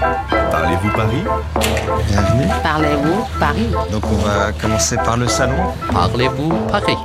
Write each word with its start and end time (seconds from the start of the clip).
Parlez-vous 0.00 0.90
Paris 0.94 1.24
Bienvenue. 2.08 2.46
Parlez-vous 2.62 3.24
Paris 3.40 3.68
Donc 3.90 4.02
on 4.12 4.16
va 4.16 4.52
commencer 4.52 4.96
par 4.96 5.16
le 5.16 5.26
salon. 5.26 5.72
Parlez-vous 5.92 6.52
Paris 6.70 6.96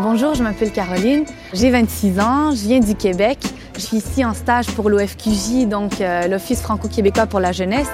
Bonjour, 0.00 0.34
je 0.34 0.42
m'appelle 0.42 0.70
Caroline, 0.70 1.24
j'ai 1.52 1.70
26 1.70 2.20
ans, 2.20 2.50
je 2.52 2.68
viens 2.68 2.80
du 2.80 2.94
Québec. 2.94 3.38
Je 3.74 3.80
suis 3.80 3.96
ici 3.96 4.24
en 4.24 4.32
stage 4.32 4.66
pour 4.68 4.90
l'OFQJ, 4.90 5.66
donc 5.66 6.00
euh, 6.00 6.28
l'Office 6.28 6.62
franco-québécois 6.62 7.26
pour 7.26 7.40
la 7.40 7.52
jeunesse. 7.52 7.88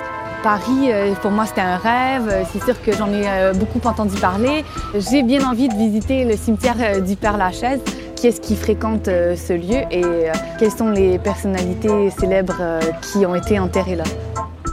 Paris, 0.44 0.92
euh, 0.92 1.14
pour 1.22 1.30
moi, 1.30 1.46
c'était 1.46 1.62
un 1.62 1.78
rêve. 1.78 2.46
C'est 2.52 2.62
sûr 2.62 2.80
que 2.82 2.92
j'en 2.92 3.08
ai 3.08 3.26
euh, 3.26 3.54
beaucoup 3.54 3.80
entendu 3.88 4.14
parler. 4.18 4.62
J'ai 4.94 5.22
bien 5.22 5.42
envie 5.48 5.70
de 5.70 5.74
visiter 5.74 6.26
le 6.26 6.36
cimetière 6.36 6.76
euh, 6.80 7.00
du 7.00 7.16
Père-Lachaise. 7.16 7.80
Qui 8.24 8.28
est-ce 8.28 8.40
qui 8.40 8.56
fréquente 8.56 9.08
euh, 9.08 9.36
ce 9.36 9.52
lieu 9.52 9.82
et 9.90 10.02
euh, 10.02 10.32
quelles 10.58 10.70
sont 10.70 10.88
les 10.88 11.18
personnalités 11.18 12.08
célèbres 12.08 12.56
euh, 12.58 12.80
qui 13.02 13.26
ont 13.26 13.34
été 13.34 13.58
enterrées 13.58 13.96
là? 13.96 14.04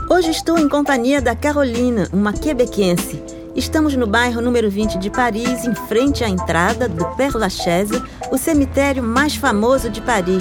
Hoje 0.08 0.30
estou 0.30 0.56
em 0.56 0.70
companhia 0.70 1.20
da 1.20 1.34
Carolina, 1.34 2.08
uma 2.14 2.32
quebequense. 2.32 3.18
Estamos 3.54 3.94
no 3.94 4.06
bairro 4.06 4.40
número 4.40 4.70
20 4.70 4.98
de 4.98 5.10
Paris, 5.10 5.66
em 5.66 5.74
frente 5.74 6.24
à 6.24 6.28
entrada 6.28 6.88
do 6.88 7.04
Père 7.18 7.36
Lachaise, 7.36 7.92
o 8.30 8.38
cemitério 8.38 9.02
mais 9.02 9.36
famoso 9.36 9.90
de 9.90 10.00
Paris. 10.00 10.38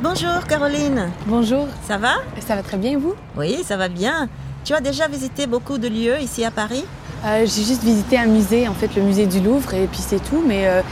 Bonjour 0.00 0.44
Caroline, 0.48 1.12
Bonjour, 1.26 1.68
ça 1.86 1.98
va? 1.98 2.14
Ça 2.44 2.56
va 2.56 2.64
très 2.64 2.78
bien 2.78 2.98
vous? 2.98 3.14
Oui, 3.36 3.62
ça 3.64 3.76
va 3.76 3.86
bien. 3.86 4.28
Tu 4.64 4.74
as 4.74 4.80
déjà 4.80 5.06
visité 5.06 5.46
beaucoup 5.46 5.78
de 5.78 5.86
lieux 5.86 6.18
ici 6.20 6.44
à 6.44 6.50
Paris? 6.50 6.84
Euh, 7.24 7.40
j'ai 7.40 7.62
juste 7.62 7.82
visité 7.82 8.18
un 8.18 8.26
musée, 8.26 8.68
en 8.68 8.74
fait 8.74 8.94
le 8.94 9.02
musée 9.02 9.26
du 9.26 9.40
Louvre, 9.40 9.74
et 9.74 9.86
puis 9.86 10.00
c'est 10.00 10.22
tout. 10.22 10.42
Mais 10.46 10.66
euh, 10.66 10.82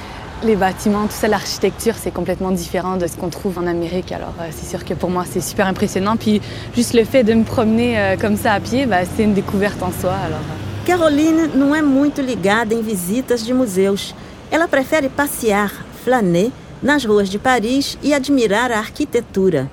les 0.42 0.56
bâtiments, 0.56 1.06
tout 1.06 1.12
ça, 1.12 1.28
l'architecture, 1.28 1.94
c'est 1.96 2.10
complètement 2.10 2.50
différent 2.50 2.96
de 2.96 3.06
ce 3.06 3.16
qu'on 3.16 3.28
trouve 3.28 3.58
en 3.58 3.66
Amérique. 3.66 4.12
Alors 4.12 4.34
euh, 4.40 4.48
c'est 4.50 4.68
sûr 4.68 4.84
que 4.84 4.94
pour 4.94 5.10
moi, 5.10 5.24
c'est 5.30 5.40
super 5.40 5.66
impressionnant. 5.66 6.16
Puis 6.16 6.40
juste 6.74 6.94
le 6.94 7.04
fait 7.04 7.22
de 7.22 7.34
me 7.34 7.44
promener 7.44 8.16
comme 8.20 8.36
ça 8.36 8.52
à 8.52 8.60
pied, 8.60 8.86
bah, 8.86 9.04
c'est 9.16 9.24
une 9.24 9.34
découverte 9.34 9.82
en 9.82 9.92
soi. 9.92 10.12
Alors, 10.12 10.40
Caroline 10.84 11.48
não 11.54 11.74
é 11.74 11.80
muito 11.80 12.20
ligada 12.20 12.74
em 12.74 12.82
visitas 12.82 13.42
de 13.42 13.54
museus. 13.54 14.14
Ela 14.50 14.68
prefere 14.68 15.08
passear, 15.08 15.72
flaner, 16.04 16.50
nas 16.82 17.04
ruas 17.04 17.30
de 17.30 17.38
Paris 17.38 17.96
e 18.02 18.12
admirar 18.12 18.70
a 18.70 18.78
arquitetura. 18.78 19.70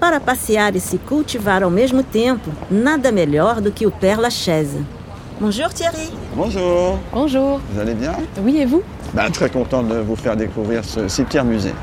Para 0.00 0.18
passear 0.18 0.74
e 0.74 0.80
se 0.80 0.96
cultivar 0.96 1.62
ao 1.62 1.70
mesmo 1.70 2.02
tempo, 2.02 2.50
nada 2.70 3.12
melhor 3.12 3.60
do 3.60 3.70
que 3.70 3.86
o 3.86 3.90
Père 3.90 4.20
Lachaise. 4.20 4.84
Bonjour 5.40 5.68
Thierry. 5.74 6.10
Bonjour, 6.36 6.98
Bonjour, 7.12 7.60
vous 7.72 7.80
allez 7.80 7.94
bien? 7.94 8.12
Oui 8.42 8.58
et 8.58 8.64
vous? 8.66 8.82
Ben, 9.14 9.30
Très 9.30 9.50
content 9.50 9.82
de 9.82 9.96
vous 9.96 10.14
faire 10.16 10.36
découvrir 10.36 10.84
ce 10.84 11.08
cimetière 11.08 11.44
musée. 11.44 11.74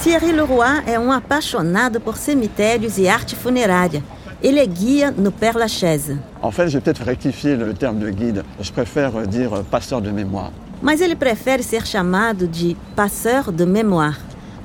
Thierry 0.00 0.32
Leroy 0.32 0.82
é 0.86 0.98
um 0.98 1.12
apaixonado 1.12 2.00
por 2.00 2.16
cemitérios 2.16 2.98
e 2.98 3.08
arte 3.08 3.36
funerária. 3.36 4.02
Ele 4.42 4.58
é 4.58 4.66
guia 4.66 5.10
no 5.12 5.30
Père 5.30 5.56
Lachaise. 5.56 6.16
En 6.42 6.50
fait, 6.50 6.68
j'ai 6.68 6.80
peut-être 6.80 7.02
rectifié 7.04 7.56
le 7.56 7.72
terme 7.74 7.98
de 7.98 8.10
guide. 8.10 8.44
Je 8.60 8.70
préfère 8.72 9.12
dire 9.26 9.62
passeur 9.70 10.00
de 10.02 10.10
mémoire. 10.10 10.50
Mas 10.82 11.00
ele 11.00 11.14
prefere 11.16 11.62
ser 11.62 11.86
chamado 11.86 12.46
de 12.46 12.76
passeur 12.94 13.50
de 13.52 13.64
mémoire. 13.64 14.18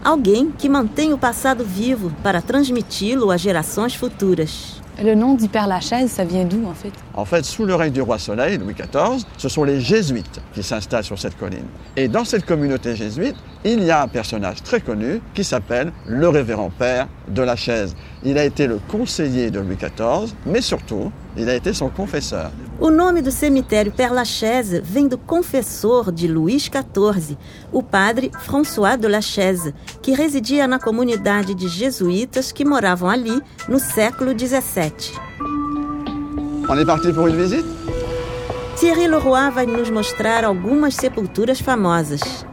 Alguém 0.03 0.52
que 0.52 0.67
mantém 0.67 1.14
o 1.14 1.17
passado 1.17 1.64
vivo 1.64 2.12
para 2.23 2.42
transmiti-lo 2.42 3.30
às 3.31 3.39
gerações 3.39 3.94
futuras. 3.95 4.81
Le 5.00 5.16
nom 5.16 5.36
du 5.36 5.47
Père 5.47 5.67
Lachaise, 5.67 6.11
ça 6.11 6.25
vient 6.25 6.44
d'où 6.44 6.66
en 6.67 6.73
fait? 6.73 6.92
En 7.14 7.25
fait, 7.25 7.44
sous 7.45 7.66
le 7.66 7.73
règne 7.75 7.94
du 7.94 8.02
roi 8.02 8.20
Soleil, 8.20 8.58
Louis 8.58 8.75
XIV, 8.75 9.25
ce 9.38 9.50
sont 9.50 9.64
les 9.64 9.80
jésuites 9.80 10.42
qui 10.53 10.61
s'installent 10.61 11.03
sur 11.03 11.17
cette 11.17 11.38
colline. 11.38 11.66
Et 11.95 12.08
dans 12.08 12.25
cette 12.25 12.45
communauté 12.45 12.95
jésuite, 12.95 13.36
il 13.64 13.84
y 13.84 13.89
a 13.89 14.03
un 14.03 14.08
personnage 14.08 14.62
très 14.64 14.81
connu 14.81 15.22
qui 15.34 15.44
s'appelle 15.44 15.92
le 16.06 16.28
révérend 16.30 16.69
père 16.69 17.08
de 17.28 17.42
la 17.42 17.56
chaise. 17.56 17.95
Il 18.23 18.38
a 18.38 18.44
été 18.44 18.67
le 18.67 18.80
conseiller 18.89 19.50
de 19.50 19.59
Louis 19.59 19.78
XIV, 19.78 20.34
mais 20.45 20.62
surtout, 20.62 21.12
il 21.38 21.50
a 21.50 21.56
été 21.56 21.73
son 21.73 21.89
confesseur. 21.89 22.52
O 22.81 22.90
nome 22.90 23.22
do 23.22 23.31
cemitério 23.31 23.92
Père 23.92 24.12
Lachaise 24.12 24.81
vem 24.81 25.08
do 25.08 25.16
confessor 25.16 26.12
de 26.12 26.28
Luís 26.28 26.64
XIV, 26.64 27.38
o 27.72 27.84
padre 27.84 28.31
François 28.40 28.97
de 28.97 29.08
Lachaise, 29.08 29.72
que 30.02 30.16
residia 30.16 30.66
na 30.68 30.80
comunidade 30.80 31.53
de 31.53 31.68
jesuítas 31.68 32.52
que 32.52 32.66
moravam 32.66 33.08
ali 33.08 33.40
no 33.70 33.80
século 33.80 34.31
XVII. 34.31 35.14
On 36.68 36.75
est 36.75 36.86
parti 36.88 37.14
pour 37.14 37.28
une 37.28 37.36
visite? 37.38 37.66
Thierry 38.78 39.08
Leroy 39.08 39.52
vai 39.52 39.68
nos 39.68 39.91
mostrar 39.91 40.44
algumas 40.44 40.96
sepulturas 40.96 41.59
famosas. 41.62 42.44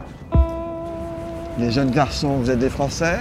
Les 1.57 1.71
jeunes 1.71 1.89
garçons, 1.89 2.37
vous 2.37 2.51
êtes 2.51 2.59
des 2.59 2.69
Français? 2.69 3.19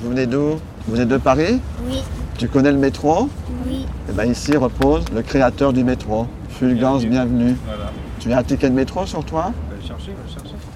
Vous 0.00 0.08
venez 0.08 0.26
d'où? 0.26 0.58
Vous 0.88 0.98
êtes 0.98 1.08
de 1.08 1.18
Paris? 1.18 1.60
Oui, 1.86 2.02
Tu 2.38 2.48
connais 2.48 2.72
le 2.72 2.78
métro 2.78 3.28
oui, 3.66 3.86
Eh 4.08 4.12
bien 4.12 4.24
ici 4.26 4.56
repose 4.56 5.04
le 5.14 5.22
créateur 5.22 5.72
du 5.72 5.84
métro. 5.84 6.26
Fulgence, 6.58 7.04
bienvenue. 7.04 7.56
Tu 8.18 8.32
as 8.32 8.38
un 8.38 8.42
ticket 8.42 8.68
de 8.70 8.74
métro 8.74 9.06
sur 9.06 9.24
toi 9.24 9.52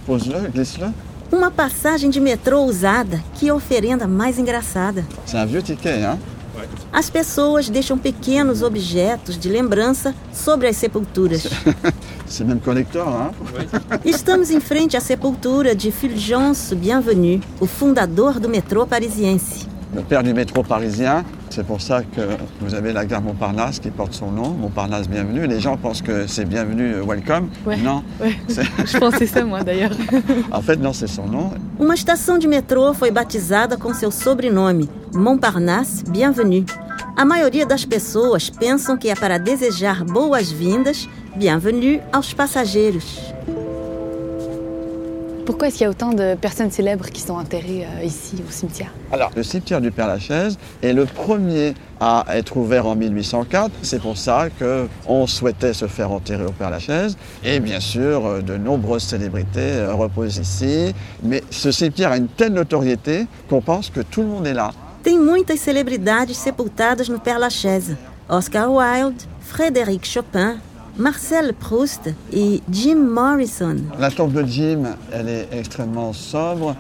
Pose-le, 0.07 0.49
glisse-le. 0.51 0.87
Uma 1.33 1.51
passagem 1.51 2.11
de 2.11 2.21
metrô 2.21 2.65
usada, 2.65 3.19
que 3.39 3.51
oferenda 3.51 4.07
mais 4.07 4.39
engraçada. 4.39 5.03
C'est 5.27 5.39
un 5.39 5.47
vieux 5.47 5.63
ticket, 5.63 6.03
hein 6.05 6.19
As 6.93 7.11
pessoas 7.11 7.69
deixam 7.69 7.99
pequenos 7.99 8.63
objetos 8.63 9.37
de 9.37 9.49
lembrança 9.51 10.15
sobre 10.33 10.69
as 10.69 10.77
sepulturas. 10.77 11.49
C'est 12.27 12.45
même 12.45 12.61
collector, 12.61 13.09
hein 13.09 13.31
Estamos 14.05 14.51
em 14.51 14.61
frente 14.61 14.97
à 14.97 15.01
sepultura 15.01 15.75
de 15.75 15.91
Fulgence 15.91 16.75
Bienvenu, 16.75 17.41
o 17.61 17.67
fundador 17.67 18.39
do 18.39 18.49
metrô 18.49 18.87
parisiense. 18.87 19.67
Le 19.95 20.03
père 20.03 20.23
du 20.23 20.33
métro 20.35 20.63
parisien. 20.63 21.25
C'est 21.55 21.65
pour 21.65 21.81
ça 21.81 22.03
que 22.03 22.21
vous 22.61 22.75
avez 22.75 22.93
la 22.93 23.05
gare 23.07 23.23
Montparnasse 23.23 23.79
qui 23.79 23.89
porte 23.93 24.13
son 24.13 24.33
nom, 24.33 24.49
Montparnasse 24.55 25.09
Bienvenue. 25.09 25.47
Les 25.47 25.61
gens 25.61 25.77
pensent 25.77 26.03
que 26.03 26.27
c'est 26.27 26.45
Bienvenue, 26.47 26.95
euh, 26.97 27.05
Welcome. 27.07 27.49
Ouais. 27.65 27.77
Non, 27.77 28.03
Ouais, 28.21 28.35
C'est- 28.49 28.65
je 28.87 28.99
pensais 28.99 29.29
ça 29.29 29.45
moi 29.45 29.63
d'ailleurs. 29.63 29.93
en 30.51 30.61
fait 30.61 30.75
non, 30.75 30.93
c'est 30.93 31.07
son 31.07 31.29
nom. 31.29 31.53
Uma 31.79 31.95
estação 31.95 32.39
de 32.41 32.49
metrô 32.49 32.93
foi 32.93 33.13
batizada 33.13 33.77
com 33.77 33.95
seu 33.95 34.11
sobrenome, 34.11 34.89
Montparnasse 35.15 36.03
Bienvenue. 36.11 36.65
A 37.17 37.25
maioria 37.25 37.65
das 37.65 37.85
pessoas 37.85 38.51
pensam 38.51 38.97
que 38.97 39.09
é 39.09 39.15
para 39.15 39.39
desejar 39.39 40.03
boas-vindas, 40.03 41.09
bienvenue 41.37 42.01
aos 42.13 42.35
passageiros. 42.35 43.33
Pourquoi 45.47 45.69
est-ce 45.69 45.77
qu'il 45.77 45.85
y 45.85 45.87
a 45.87 45.91
autant 45.91 46.15
de 46.15 46.35
personnes 46.37 46.71
célèbres 46.71 47.05
qui 47.07 47.21
sont 47.21 47.35
enterrées 47.35 47.87
euh, 47.87 48.05
ici 48.05 48.43
au 48.47 48.51
cimetière? 48.51 48.91
Alors, 49.13 49.31
le 49.37 49.43
cimetière 49.43 49.83
du 49.83 49.91
Père 49.91 50.07
Lachaise 50.07 50.57
est 50.83 50.95
le 50.95 51.05
premier 51.05 51.75
à 52.01 52.25
être 52.31 52.57
ouvert 52.57 52.87
en 52.87 52.97
1804. 52.97 53.71
C'est 53.83 54.01
pour 54.01 54.17
ça 54.17 54.49
qu'on 54.59 55.27
souhaitait 55.27 55.75
se 55.75 55.87
faire 55.87 56.13
enterrer 56.13 56.47
au 56.47 56.53
Père 56.53 56.71
Lachaise. 56.71 57.19
Et 57.45 57.61
bien 57.61 57.81
sûr, 57.81 58.25
euh, 58.25 58.41
de 58.41 58.57
nombreuses 58.57 59.03
célébrités 59.03 59.61
euh, 59.61 59.93
reposent 59.93 60.39
ici. 60.39 60.95
Mais 61.23 61.43
ce 61.51 61.71
cimetière 61.71 62.13
a 62.13 62.17
une 62.17 62.29
telle 62.29 62.55
notoriété 62.55 63.27
qu'on 63.51 63.61
pense 63.61 63.91
que 63.91 64.01
tout 64.01 64.23
le 64.23 64.29
monde 64.29 64.47
est 64.47 64.55
là. 64.55 64.71
Tem 65.03 65.19
muitas 65.19 65.59
celebridades 65.59 66.33
sepultadas 66.33 67.11
no 67.11 67.19
Père 67.19 67.39
Lachaise. 67.39 67.95
Oscar 68.31 68.73
Wilde, 68.73 69.21
Frédéric 69.41 70.07
Chopin, 70.07 70.57
Marcel 70.97 71.55
Proust 71.55 72.11
et 72.33 72.63
Jim 72.71 72.97
Morrison. 72.97 73.77
La 73.99 74.11
tombe 74.11 74.33
de 74.33 74.45
Jim, 74.47 74.85
elle 75.13 75.29
est 75.29 75.49
extrêmement 75.53 76.13
sobre. 76.13 76.77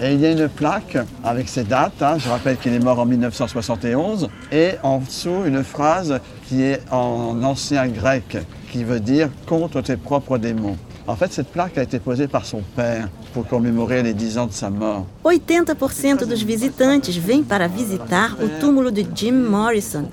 Et 0.00 0.14
il 0.14 0.20
y 0.20 0.26
a 0.26 0.30
une 0.30 0.48
plaque 0.48 0.96
avec 1.24 1.48
ses 1.48 1.64
dates. 1.64 2.00
hein. 2.02 2.16
Je 2.18 2.28
rappelle 2.28 2.56
qu'il 2.56 2.72
est 2.72 2.78
mort 2.82 2.98
en 3.00 3.04
1971. 3.04 4.28
Et 4.52 4.70
en 4.82 4.98
dessous, 5.00 5.44
une 5.44 5.62
phrase 5.64 6.18
qui 6.48 6.62
est 6.62 6.80
en 6.90 7.42
ancien 7.42 7.88
grec, 7.88 8.38
qui 8.72 8.84
veut 8.84 9.00
dire 9.00 9.28
contre 9.46 9.80
tes 9.82 9.96
propres 9.96 10.38
démons. 10.38 10.76
En 11.06 11.16
fait, 11.16 11.32
cette 11.32 11.48
plaque 11.48 11.76
a 11.78 11.82
été 11.82 11.98
posée 11.98 12.28
par 12.28 12.44
son 12.46 12.62
père 12.76 13.08
pour 13.34 13.46
commémorer 13.46 14.02
les 14.02 14.14
10 14.14 14.38
ans 14.38 14.46
de 14.46 14.52
sa 14.52 14.70
mort. 14.70 15.06
80% 15.24 16.26
dos 16.26 16.44
visitantes 16.44 17.08
vêm 17.10 17.42
para 17.42 17.66
visitar 17.66 18.36
o 18.42 18.48
túmulo 18.60 18.90
de 18.90 19.04
Jim 19.14 19.32
Morrison. 19.50 20.04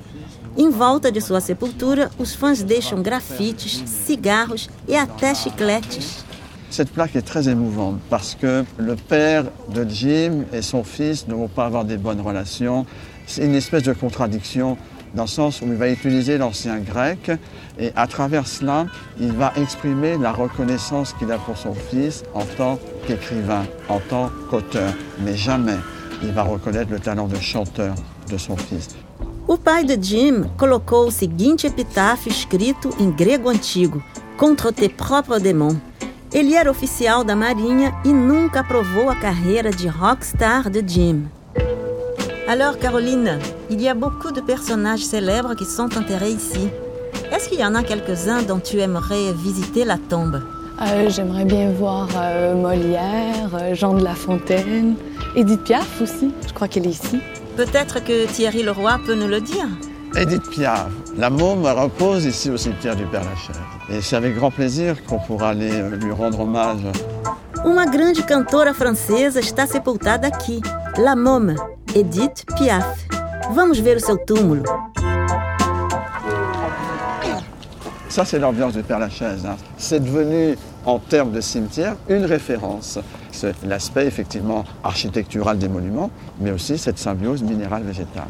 Em 0.58 0.70
volta 0.70 1.12
de 1.12 1.20
sua 1.20 1.42
sepultura, 1.42 2.10
os 2.18 2.34
fãs 2.34 2.64
deixam 2.64 3.02
grafites, 3.02 3.84
cigarros 3.86 4.70
e 4.88 4.96
até 4.96 5.36
chicletes. 5.36 6.24
Cette 6.70 6.92
plaque 6.92 7.18
est 7.18 7.24
très 7.24 7.50
émouvante 7.50 8.00
parce 8.10 8.36
que 8.36 8.64
le 8.78 8.96
père 8.96 9.46
de 9.68 9.84
Jim 9.84 10.46
et 10.54 10.62
son 10.62 10.86
fils 10.86 11.28
ne 11.28 11.34
vont 11.34 11.50
pas 11.50 11.66
avoir 11.66 11.84
des 11.84 11.98
bonnes 11.98 12.22
relations. 12.22 12.86
C'est 13.28 13.46
une 13.46 13.56
espèce 13.56 13.84
de 13.84 13.92
contradiction 13.92 14.78
dans 15.14 15.24
le 15.24 15.30
sens 15.30 15.62
où 15.62 15.66
il 15.66 15.76
va 15.76 15.90
utiliser 15.90 16.38
l'ancien 16.38 16.80
grec 16.80 17.32
et 17.78 17.92
à 17.98 18.08
travers 18.08 18.48
cela, 18.48 18.86
il 19.20 19.34
va 19.34 19.52
exprimer 19.58 20.18
la 20.18 20.32
reconnaissance 20.32 21.12
qu'il 21.20 21.32
a 21.34 21.38
pour 21.38 21.58
son 21.58 21.74
fils 21.74 22.24
en 22.34 22.46
tant 22.46 22.80
qu'écrivain, 23.08 23.66
en 23.90 24.00
tant 24.00 24.32
qu'auteur. 24.50 24.94
Mais 25.20 25.36
jamais 25.36 25.78
il 26.24 26.32
va 26.32 26.44
reconnaître 26.44 26.92
le 26.92 27.00
talent 27.00 27.28
de 27.28 27.36
chanteur 27.36 27.94
de 28.30 28.38
son 28.38 28.56
fils. 28.56 28.96
O 29.56 29.58
pai 29.58 29.86
de 29.86 29.96
Jim 29.96 30.44
colocou 30.58 31.08
o 31.08 31.12
seguinte 31.12 31.66
epitáfio 31.66 32.30
escrito 32.30 32.90
em 33.00 33.10
grego 33.10 33.48
antigo: 33.48 34.04
Contra 34.38 34.70
tes 34.74 34.90
propres 34.90 35.42
démons. 35.42 35.78
Ele 36.34 36.54
era 36.56 36.70
oficial 36.70 37.24
da 37.24 37.38
Marinha 37.38 37.96
e 38.04 38.10
nunca 38.10 38.60
aprovou 38.60 39.10
a 39.10 39.16
carreira 39.16 39.72
de 39.72 39.88
rockstar 39.88 40.70
de 40.70 40.84
Jim. 40.86 41.30
Alors, 42.50 42.78
Caroline, 42.78 43.40
il 43.70 43.82
y 43.82 43.88
a 43.88 43.94
beaucoup 43.96 44.34
de 44.34 44.42
personnages 44.42 45.06
célèbres 45.06 45.56
qui 45.56 45.64
sont 45.64 45.90
enterrés 45.98 46.32
ici. 46.32 46.70
Est-ce 47.32 47.48
qu'il 47.48 47.60
y 47.62 47.66
en 47.66 47.76
a 47.76 47.82
quelques-uns 47.82 48.42
dont 48.44 48.60
tu 48.60 48.82
aimerais 48.82 49.32
visiter 49.32 49.86
la 49.86 49.98
tombe 49.98 50.42
Euh, 50.82 51.10
J'aimerais 51.10 51.46
bien 51.46 51.72
voir 51.72 52.10
euh, 52.18 52.56
Molière, 52.62 53.52
euh, 53.54 53.74
Jean 53.74 53.94
de 53.94 54.04
La 54.04 54.16
Fontaine, 54.16 54.96
Edith 55.34 55.64
Piaf 55.64 56.02
aussi. 56.02 56.34
Je 56.46 56.52
crois 56.52 56.68
qu'elle 56.68 56.88
est 56.88 56.90
ici. 57.02 57.22
Peut-être 57.56 58.04
que 58.04 58.26
Thierry 58.28 58.64
Leroy 58.64 59.00
peut 59.06 59.16
nous 59.16 59.28
le 59.28 59.40
dire. 59.42 59.68
Edith 60.16 60.50
Piaf, 60.50 60.88
la 61.18 61.30
môme 61.30 61.66
repose 61.66 62.26
ici 62.26 62.50
au 62.50 62.58
cimetière 62.58 62.96
du 62.96 63.06
Père-Lachaise. 63.06 63.60
Et 63.90 64.02
c'est 64.02 64.16
avec 64.16 64.36
grand 64.36 64.52
plaisir 64.52 65.04
qu'on 65.06 65.20
pourra 65.20 65.50
aller 65.50 65.72
euh, 65.72 65.96
lui 65.98 66.12
rendre 66.12 66.42
hommage. 66.42 66.80
Uma 67.66 67.86
grande 67.86 68.22
cantora 68.28 68.74
francesa 68.74 69.40
está 69.40 69.66
sepultada 69.66 70.28
aqui, 70.28 70.62
La 70.98 71.16
Môme, 71.16 71.56
Edith 71.96 72.46
Piaf. 72.58 72.86
Vamos 73.54 73.80
ver 73.80 73.98
o 73.98 74.00
seu 74.00 74.18
túmulo. 74.18 74.64
Ça, 78.10 78.24
c'est 78.24 78.40
l'ambiance 78.40 78.74
du 78.74 78.84
Père-Lachaise. 78.84 79.46
hein. 79.46 79.58
C'est 79.78 80.00
devenu, 80.00 80.58
en 80.86 81.00
termes 81.00 81.32
de 81.32 81.42
cimetière, 81.42 81.96
une 82.08 82.24
référence. 82.26 83.00
C'est 83.36 83.66
l'aspect, 83.66 84.06
effectivement, 84.08 84.64
architectural 84.82 85.58
des 85.58 85.68
monuments, 85.68 86.10
mais 86.40 86.52
aussi 86.52 86.78
cette 86.78 86.98
symbiose 86.98 87.44
minérale-végétale. 87.44 88.30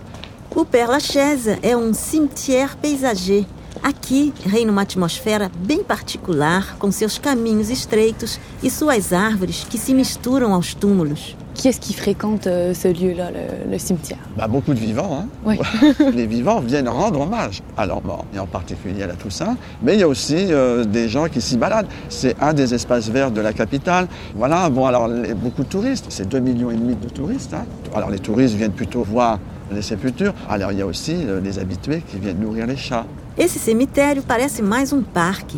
O 0.55 0.65
Père 0.65 0.89
Lachaise 0.89 1.59
é 1.61 1.77
um 1.77 1.93
cemitério 1.93 2.75
paysager. 2.81 3.45
Aqui 3.83 4.33
reina 4.43 4.71
uma 4.71 4.81
atmosfera 4.81 5.51
bem 5.59 5.83
particular, 5.83 6.75
com 6.79 6.91
seus 6.91 7.19
caminhos 7.19 7.69
estreitos 7.69 8.39
e 8.63 8.69
suas 8.71 9.13
árvores 9.13 9.63
que 9.69 9.77
se 9.77 9.93
misturam 9.93 10.55
aos 10.55 10.73
túmulos. 10.73 11.35
Qui 11.55 11.69
est-ce 11.69 11.79
qui 11.79 11.93
fréquente 11.93 12.47
euh, 12.47 12.73
ce 12.73 12.89
lieu-là, 12.89 13.31
le, 13.31 13.71
le 13.71 13.77
cimetière? 13.79 14.19
Bah, 14.37 14.47
beaucoup 14.47 14.73
de 14.73 14.79
vivants. 14.79 15.21
hein. 15.23 15.27
Oui. 15.45 15.57
Les 16.13 16.27
vivants 16.27 16.59
viennent 16.59 16.89
rendre 16.89 17.21
hommage 17.21 17.63
à 17.77 17.85
leurs 17.85 18.03
morts, 18.03 18.25
et 18.35 18.39
en 18.39 18.45
particulier 18.45 19.03
à 19.03 19.07
la 19.07 19.13
Toussaint. 19.13 19.55
Mais 19.81 19.93
il 19.95 20.01
y 20.01 20.03
a 20.03 20.07
aussi 20.07 20.35
euh, 20.51 20.83
des 20.83 21.07
gens 21.09 21.27
qui 21.29 21.39
s'y 21.41 21.55
baladent. 21.57 21.87
C'est 22.09 22.35
un 22.41 22.53
des 22.53 22.73
espaces 22.73 23.09
verts 23.09 23.31
de 23.31 23.39
la 23.41 23.53
capitale. 23.53 24.07
Voilà, 24.35 24.69
bon, 24.69 24.85
alors 24.85 25.07
les- 25.07 25.33
beaucoup 25.33 25.63
de 25.63 25.69
touristes. 25.69 26.05
C'est 26.09 26.27
2,5 26.29 26.39
millions 26.41 26.71
et 26.71 26.75
demi 26.75 26.95
de 26.95 27.07
touristes. 27.09 27.53
hein. 27.53 27.65
Alors 27.95 28.09
les 28.11 28.19
touristes 28.19 28.55
viennent 28.55 28.73
plutôt 28.73 29.03
voir 29.03 29.39
les 29.71 29.81
sépultures. 29.81 30.33
Alors 30.49 30.71
il 30.73 30.79
y 30.79 30.81
a 30.81 30.85
aussi 30.85 31.15
euh, 31.25 31.39
les 31.41 31.57
habitués 31.57 32.03
qui 32.11 32.19
viennent 32.19 32.39
nourrir 32.39 32.67
les 32.67 32.75
chats. 32.77 33.05
Esse 33.37 33.57
cemitério 33.59 34.21
parece 34.27 34.61
mais 34.61 34.93
um 34.93 35.03
parque. 35.03 35.53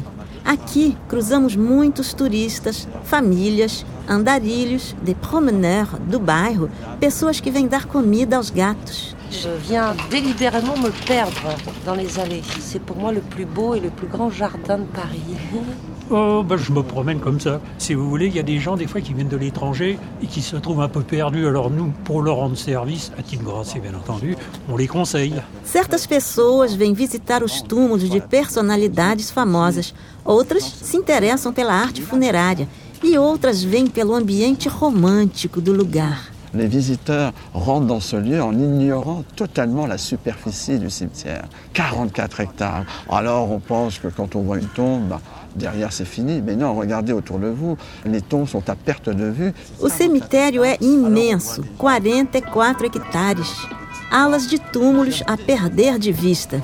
Aqui 0.47 0.95
cruzamos 1.09 1.57
muitos 1.57 2.13
turistas, 2.13 2.88
famílias, 3.03 3.85
andarilhos, 4.07 4.95
de 5.03 5.13
promeneurs 5.13 5.99
do 6.07 6.21
bairro, 6.21 6.69
pessoas 7.01 7.41
que 7.41 7.51
vêm 7.51 7.67
dar 7.67 7.85
comida 7.85 8.38
aos 8.38 8.49
gatos. 8.49 9.13
Je 9.29 9.49
viens 9.67 9.94
délibérément 10.09 10.77
me 10.77 10.89
perdre 11.05 11.53
dans 11.85 11.95
les 11.95 12.17
allées. 12.17 12.44
C'est 12.61 12.79
pour 12.79 12.95
moi 12.95 13.11
le 13.11 13.19
plus 13.19 13.45
beau 13.45 13.75
et 13.75 13.81
le 13.81 13.89
plus 13.89 14.07
grand 14.07 14.29
jardin 14.29 14.77
de 14.77 14.85
Paris. 14.85 15.35
Oh, 16.09 16.42
ben, 16.42 16.56
je 16.56 16.71
me 16.71 16.81
promène 16.83 17.19
comme 17.19 17.39
ça. 17.39 17.59
Si 17.77 17.94
vous 17.94 18.09
voulez, 18.09 18.27
il 18.27 18.36
y 18.36 18.39
a 18.39 18.44
des 18.44 18.59
gens, 18.59 18.77
des 18.77 18.88
fois, 18.88 19.01
qui 19.01 19.13
viennent 19.13 19.27
de 19.27 19.36
l'étranger 19.36 20.00
et 20.21 20.27
qui 20.27 20.42
se 20.42 20.56
trouvent 20.56 20.80
un 20.81 20.88
peu 20.88 21.01
perdus. 21.01 21.45
Alors, 21.45 21.69
nous, 21.69 21.92
pour 22.06 22.21
leur 22.21 22.38
rendre 22.38 22.56
service, 22.56 23.12
à 23.19 23.24
titre 23.24 23.44
gracieux, 23.44 23.81
bien 23.81 23.94
entendu, 23.94 24.38
on 24.69 24.77
les 24.77 24.88
conseille. 24.88 25.42
Certas 25.65 26.07
pessoas 26.07 26.74
vêm 26.75 26.94
visitar 26.94 27.44
os 27.44 27.62
túmulos 27.62 28.09
de 28.09 28.21
personalidades 28.21 29.31
famosas, 29.31 29.94
outras 30.25 30.63
se 30.63 30.95
interessam 30.95 31.51
pela 31.51 31.74
arte 31.74 32.01
funerária 32.01 32.69
e 33.04 33.18
outras 33.18 33.62
vêm 33.62 33.88
pelo 33.88 34.15
ambiente 34.15 34.69
romântico 34.69 35.59
do 35.59 35.74
lugar. 35.74 36.31
Les 36.54 36.68
visiteurs 36.68 37.33
rentrent 37.54 37.88
dans 37.88 38.00
ce 38.00 38.15
lieu 38.15 38.42
en 38.42 38.54
ignorant 38.54 39.24
totalement 39.36 39.86
la 39.86 39.98
superficie 39.98 40.80
du 40.80 40.89
cimetière. 40.89 41.44
44 41.74 42.39
hectares. 42.39 42.86
Alors 43.09 43.51
on 43.51 43.59
pense 43.59 44.00
que 44.00 44.07
quand 44.07 44.36
on 44.36 44.42
voit 44.42 44.57
une 44.57 44.68
tombe, 44.69 45.09
bah, 45.09 45.21
derrière 45.57 45.92
c'est 45.92 46.06
fini. 46.06 46.42
Mais 46.42 46.56
non, 46.56 46.75
regardez 46.75 47.13
autour 47.13 47.39
de 47.39 47.48
vous. 47.48 47.77
Les 48.06 48.21
tombes 48.21 48.48
sont 48.48 48.69
à 48.69 48.75
perte 48.75 49.09
de 49.09 49.25
vue. 49.25 49.54
O 49.81 49.89
cemitério 49.89 50.63
é 50.63 50.77
imenso, 50.81 51.63
44 51.77 52.86
hectares. 52.86 53.68
Alas 54.12 54.48
de 54.48 54.57
túmulos 54.71 55.21
a 55.27 55.36
perder 55.36 56.00
de 56.00 56.12
vista. 56.12 56.62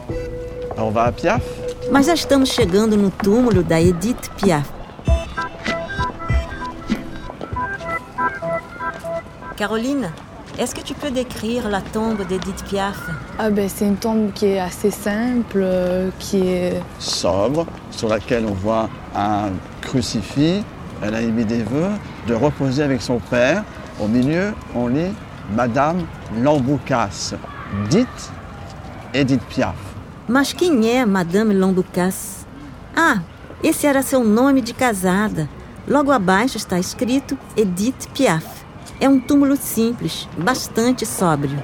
On 0.78 0.92
va 0.92 1.06
à 1.06 1.12
Piaf 1.12 1.44
Mas 1.92 2.06
já 2.06 2.14
estamos 2.14 2.50
chegando 2.50 2.96
no 2.96 3.12
túmulo 3.12 3.64
da 3.64 3.80
Edith 3.82 4.30
Piaf. 4.38 4.68
Caroline, 9.58 10.08
est-ce 10.58 10.76
que 10.76 10.82
tu 10.82 10.94
peux 10.94 11.12
décrire 11.12 11.70
la 11.70 11.82
tombe 11.82 12.26
d'Edith 12.28 12.64
Piaf? 12.66 12.98
Ah 13.40 13.50
ben 13.50 13.68
c'est 13.68 13.86
une 13.86 13.98
tombe 13.98 14.32
qui 14.34 14.48
est 14.48 14.60
assez 14.60 14.92
simple, 14.92 15.58
euh, 15.62 16.10
qui 16.20 16.48
est 16.48 16.82
sobre, 17.00 17.66
sur 17.92 18.10
laquelle 18.10 18.46
on 18.46 18.54
voit 18.54 18.90
un 19.16 19.50
crucifix. 19.82 20.64
Elle 21.02 21.16
a 21.16 21.22
émis 21.22 21.46
des 21.46 21.64
vœux 21.64 21.92
de 22.28 22.34
reposer 22.34 22.84
avec 22.84 23.02
son 23.02 23.20
père. 23.20 23.64
Au 24.00 24.08
milieu, 24.08 24.54
on 24.76 24.88
lit 24.88 25.14
Madame 25.56 26.06
Lamboucas, 26.42 27.34
dite 27.90 28.32
Edith 29.14 29.44
Piaf. 29.50 29.76
Mas 30.28 30.54
quem 30.54 30.90
é 30.90 31.06
Madame 31.06 31.54
Lamboucas? 31.54 32.46
Ah, 32.96 33.18
esse 33.64 33.86
era 33.86 34.02
seu 34.02 34.24
nome 34.24 34.62
de 34.62 34.74
casada. 34.74 35.50
Logo 35.88 36.12
abaixo 36.12 36.58
está 36.58 36.80
escrito 36.80 37.38
Edith 37.58 38.08
Piaf. 38.14 38.53
É 39.00 39.08
um 39.10 39.20
túmulo 39.20 39.56
simples, 39.58 40.28
bastante 40.38 41.06
sóbrio. 41.06 41.60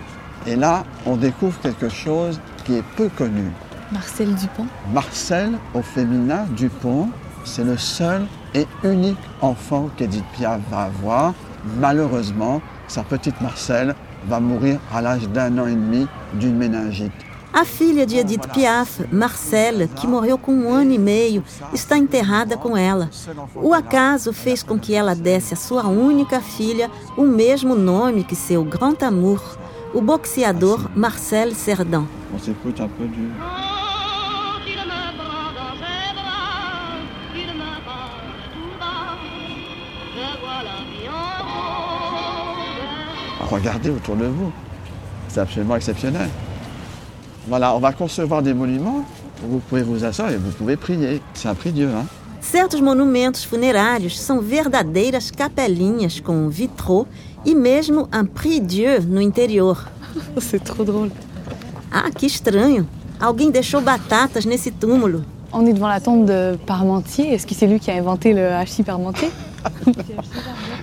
Et 0.46 0.56
là, 0.56 0.84
on 1.06 1.16
découvre 1.16 1.60
quelque 1.62 1.90
chose 1.90 2.40
qui 2.64 2.76
est 2.76 2.84
peu 2.96 3.10
connu. 3.10 3.52
Marcel 3.92 4.36
Dupont. 4.36 4.68
Marcel, 4.94 5.58
au 5.74 5.82
féminin, 5.82 6.46
Dupont, 6.56 7.10
c'est 7.44 7.64
le 7.64 7.78
seul 7.78 8.28
et 8.54 8.68
unique 8.84 9.18
enfant 9.42 9.90
qu'Edith 9.98 10.26
Piaf 10.34 10.60
va 10.70 10.84
avoir. 10.84 11.34
Malheureusement, 11.80 12.62
sa 12.88 13.04
petite 13.04 13.40
Marcel 13.42 13.96
va 14.28 14.40
mourir 14.40 14.80
à 14.94 15.02
l'âge 15.02 15.28
d'un 15.30 15.58
an 15.58 15.68
et 15.68 15.76
demi 15.76 16.08
d'une 16.34 16.58
méningite. 16.58 17.12
A 17.60 17.66
filha 17.66 18.06
de 18.06 18.16
Edith 18.16 18.48
Piaf, 18.54 19.06
Marcelle, 19.12 19.90
que 19.90 20.08
morreu 20.08 20.38
com 20.38 20.54
um 20.54 20.72
ano 20.72 20.94
e 20.94 20.98
meio, 20.98 21.44
está 21.74 21.98
enterrada 21.98 22.56
com 22.56 22.78
ela. 22.78 23.10
O 23.54 23.74
acaso 23.74 24.32
fez 24.32 24.64
com 24.64 24.80
que 24.80 24.96
ela 24.96 25.14
desse 25.14 25.56
à 25.56 25.58
sua 25.58 25.86
única 25.86 26.40
filha 26.40 26.90
o 27.18 27.24
mesmo 27.24 27.76
nome 27.76 28.24
que 28.24 28.34
seu 28.34 28.64
grand 28.64 28.96
amour, 29.02 29.44
o 29.94 30.00
boxeador 30.00 30.90
Marcel 30.96 31.54
Cerdan. 31.54 32.06
Regardez 43.52 43.90
autour 43.90 44.16
de 44.16 44.28
vous. 44.28 44.54
C'est 45.28 45.42
absolument 45.42 45.76
exceptionnel. 45.76 46.30
Voilà, 47.48 47.76
on 47.76 47.80
va 47.80 47.94
concevoir 47.94 48.42
des 48.42 48.54
monuments 48.54 49.06
où 49.44 49.54
vous 49.54 49.60
pouvez 49.60 49.84
vous 49.84 50.04
asseoir 50.04 50.32
et 50.32 50.38
vous 50.38 50.52
pouvez 50.52 50.76
prier. 50.76 51.22
C'est 51.34 51.48
un 51.48 51.56
prix 51.56 51.72
Dieu, 51.72 51.90
hein. 51.90 52.06
Certos 52.42 52.80
monumentos 52.80 53.44
funerários 53.44 54.18
são 54.20 54.42
verdadeiras 54.42 55.30
capelinhas 55.30 56.22
com 56.22 56.50
vitrô 56.50 57.06
e 57.46 57.54
mesmo 57.54 58.08
un 58.14 58.26
prie-dieu 58.26 59.02
no 59.02 59.22
interior. 59.22 59.88
c'est 60.40 60.64
trop 60.64 60.86
drôle. 60.86 61.12
Ah, 61.92 62.10
que 62.12 62.26
estranho! 62.26 62.88
Alguém 63.20 63.52
deixou 63.52 63.82
batatas 63.82 64.46
nesse 64.46 64.72
túmulo. 64.72 65.24
On 65.52 65.66
est 65.66 65.74
devant 65.74 65.90
la 65.90 66.00
tombe 66.00 66.26
de 66.26 66.58
Parmentier. 66.66 67.34
Est-ce 67.34 67.46
que 67.46 67.54
c'est 67.54 67.68
lui 67.68 67.80
qui 67.80 67.92
a 67.92 67.96
inventé 67.96 68.34
le 68.34 68.54
hachis 68.54 68.84
Parmentier? 68.84 69.30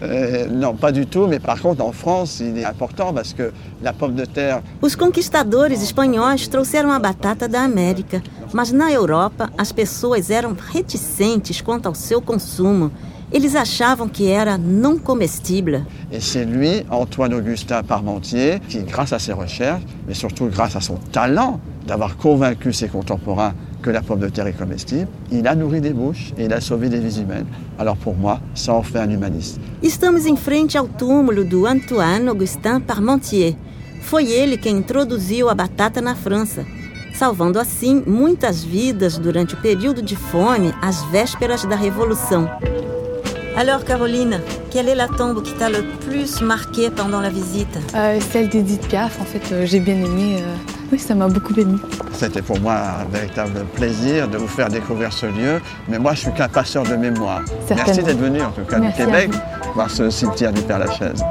Euh, 0.02 0.46
non, 0.50 0.74
pas 0.76 0.92
du 0.92 1.06
tout, 1.06 1.26
mais 1.26 1.38
par 1.38 1.60
contre, 1.60 1.82
en 1.82 1.92
France, 1.92 2.40
il 2.40 2.58
est 2.58 2.64
important 2.64 3.12
parce 3.14 3.32
que 3.32 3.50
la 3.82 3.92
pomme 3.92 4.14
de 4.14 4.24
terre, 4.26 4.62
Os 4.82 4.94
conquistadores 4.94 5.82
espanhóis 5.82 6.46
trouxeram 6.48 6.90
a 6.90 6.98
batata 6.98 7.48
da 7.48 7.62
América, 7.62 8.22
mas 8.52 8.72
na 8.72 8.92
Europa 8.92 9.48
as 9.56 9.72
pessoas 9.72 10.28
eram 10.30 10.54
reticentes 10.72 11.60
quanto 11.62 11.86
ao 11.86 11.94
seu 11.94 12.20
consumo. 12.20 12.90
Eles 13.32 13.56
achavam 13.56 14.08
que 14.08 14.28
era 14.30 14.56
não 14.58 14.98
comestível. 14.98 15.82
et 16.12 16.20
c'est 16.20 16.44
lui, 16.44 16.84
Antoine-Augustin 16.90 17.82
Parmentier, 17.82 18.60
qui, 18.68 18.78
grâce 18.82 19.12
à 19.12 19.18
ses 19.18 19.32
recherches, 19.32 19.82
mais 20.06 20.14
surtout 20.14 20.46
grâce 20.46 20.76
à 20.76 20.80
son 20.80 20.96
talent 21.10 21.58
d'avoir 21.86 22.16
convaincu 22.16 22.72
ses 22.72 22.88
contemporains 22.88 23.54
que 23.82 23.90
la 23.90 24.00
pomme 24.02 24.20
de 24.20 24.28
terre 24.28 24.46
est 24.48 24.56
comestible, 24.58 25.06
il 25.30 25.46
a 25.46 25.54
nourri 25.54 25.80
des 25.80 25.92
bouches 25.92 26.32
et 26.38 26.44
il 26.46 26.52
a 26.52 26.60
sauvé 26.60 26.88
des 26.88 26.98
vies 26.98 27.20
humaines. 27.20 27.46
Alors 27.78 27.96
pour 27.96 28.14
moi, 28.16 28.40
ça 28.54 28.72
en 28.72 28.82
fait 28.82 28.98
un 28.98 29.10
humaniste. 29.10 29.60
Estamos 29.82 30.26
em 30.26 30.36
frente 30.36 30.76
ao 30.76 30.88
túmulo 30.88 31.44
do 31.44 31.66
Antoine 31.66 32.28
Augustin 32.28 32.80
Parmentier. 32.80 33.54
Foi 34.00 34.24
ele 34.30 34.56
quem 34.56 34.78
introduziu 34.78 35.48
a 35.48 35.54
batata 35.54 36.00
na 36.00 36.14
França, 36.14 36.64
salvando 37.14 37.58
assim 37.58 38.02
muitas 38.06 38.62
vidas 38.64 39.18
durante 39.18 39.54
o 39.54 39.56
período 39.58 40.00
de 40.02 40.16
fome 40.16 40.72
às 40.82 41.02
vésperas 41.10 41.64
da 41.64 41.76
Revolução. 41.76 42.48
Alors 43.56 43.84
Caroline, 43.84 44.40
quelle 44.70 44.88
est 44.90 44.94
la 44.94 45.08
tombe 45.08 45.42
qui 45.42 45.52
t'a 45.54 45.70
le 45.70 45.82
plus 46.04 46.40
marqué 46.42 46.90
pendant 46.90 47.20
la 47.20 47.30
visite 47.30 47.78
Euh, 47.94 48.20
celle 48.32 48.48
d'Edith 48.50 48.86
Piaf, 48.86 49.18
en 49.20 49.24
fait, 49.24 49.50
euh, 49.52 49.64
j'ai 49.64 49.80
bien 49.80 49.94
aimé. 49.96 50.36
euh, 50.42 50.54
Oui, 50.92 50.98
ça 50.98 51.14
m'a 51.14 51.28
beaucoup 51.28 51.52
ému. 51.54 51.78
C'était 52.12 52.42
pour 52.42 52.60
moi 52.60 52.74
un 53.00 53.04
véritable 53.12 53.64
plaisir 53.74 54.28
de 54.28 54.38
vous 54.38 54.46
faire 54.48 54.68
découvrir 54.68 55.12
ce 55.12 55.26
lieu, 55.26 55.60
mais 55.88 55.98
moi 55.98 56.14
je 56.14 56.20
suis 56.20 56.32
qu'un 56.32 56.48
passeur 56.48 56.84
de 56.84 56.96
mémoire. 56.96 57.42
Merci 57.70 58.02
d'être 58.02 58.18
venu 58.18 58.40
en 58.40 58.50
tout 58.50 58.62
cas 58.62 58.78
Merci 58.78 59.00
du 59.00 59.06
Québec, 59.06 59.30
voir 59.74 59.90
ce 59.90 60.10
cimetière 60.10 60.52
du 60.52 60.62
Père 60.62 60.78
Lachaise. 60.78 61.22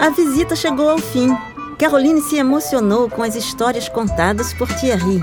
A 0.00 0.10
visita 0.10 0.54
chegou 0.54 0.88
ao 0.88 0.98
fim. 0.98 1.36
Caroline 1.78 2.20
se 2.20 2.36
emocionou 2.36 3.08
com 3.08 3.22
as 3.22 3.36
histórias 3.36 3.88
contadas 3.88 4.52
por 4.54 4.68
Thierry. 4.68 5.20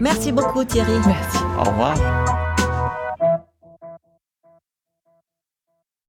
Merci 0.00 0.32
beaucoup 0.32 0.64
Thierry. 0.64 0.98
Merci. 1.06 1.38
Au 1.58 1.70
revoir. 1.70 2.35